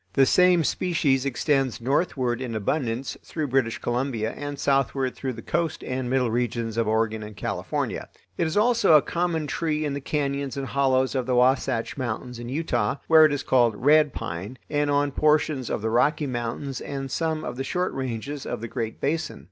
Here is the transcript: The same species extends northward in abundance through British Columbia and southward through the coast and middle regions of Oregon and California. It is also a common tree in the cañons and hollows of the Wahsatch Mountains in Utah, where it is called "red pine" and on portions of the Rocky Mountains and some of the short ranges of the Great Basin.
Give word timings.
The 0.13 0.25
same 0.25 0.63
species 0.63 1.27
extends 1.27 1.79
northward 1.79 2.41
in 2.41 2.55
abundance 2.55 3.17
through 3.23 3.49
British 3.49 3.77
Columbia 3.77 4.31
and 4.31 4.57
southward 4.57 5.13
through 5.15 5.33
the 5.33 5.43
coast 5.43 5.83
and 5.83 6.09
middle 6.09 6.31
regions 6.31 6.75
of 6.75 6.87
Oregon 6.87 7.21
and 7.21 7.37
California. 7.37 8.09
It 8.35 8.47
is 8.47 8.57
also 8.57 8.93
a 8.95 9.03
common 9.03 9.45
tree 9.45 9.85
in 9.85 9.93
the 9.93 10.01
cañons 10.01 10.57
and 10.57 10.65
hollows 10.65 11.13
of 11.13 11.27
the 11.27 11.35
Wahsatch 11.35 11.97
Mountains 11.97 12.39
in 12.39 12.49
Utah, 12.49 12.95
where 13.05 13.25
it 13.25 13.31
is 13.31 13.43
called 13.43 13.75
"red 13.75 14.11
pine" 14.11 14.57
and 14.71 14.89
on 14.89 15.11
portions 15.11 15.69
of 15.69 15.83
the 15.83 15.91
Rocky 15.91 16.25
Mountains 16.25 16.81
and 16.81 17.11
some 17.11 17.43
of 17.43 17.55
the 17.55 17.63
short 17.63 17.93
ranges 17.93 18.43
of 18.43 18.59
the 18.59 18.67
Great 18.67 18.99
Basin. 18.99 19.39